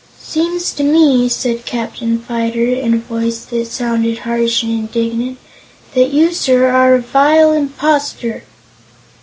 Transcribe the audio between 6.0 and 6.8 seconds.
you, sir,